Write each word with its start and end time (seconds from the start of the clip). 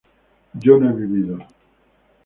yo 0.63 0.79
no 0.79 0.89
he 0.89 0.93
vivido 1.01 1.37